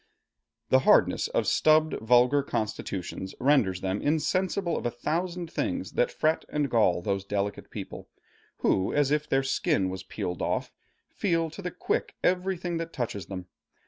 [0.69, 6.43] The hardness of stubbed vulgar constitutions renders them insensible of a thousand things that fret
[6.49, 8.09] and gall those delicate people,
[8.61, 10.73] who, as if their skin was peeled off,
[11.11, 13.45] feel to the quick everything that touches them.